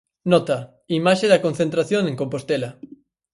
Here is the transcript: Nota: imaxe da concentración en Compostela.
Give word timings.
Nota: 0.33 0.57
imaxe 0.99 1.25
da 1.29 1.43
concentración 1.45 2.03
en 2.07 2.15
Compostela. 2.21 2.69